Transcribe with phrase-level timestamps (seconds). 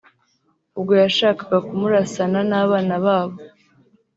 [0.77, 3.37] ubwo yashakaga kumurasana n’abana babo